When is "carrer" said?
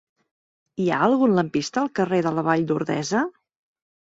2.01-2.23